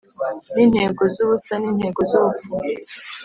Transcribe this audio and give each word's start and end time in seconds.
nintego 0.53 1.03
zubusa 1.13 1.53
nintego 1.61 2.01
zubupfu... 2.11 2.53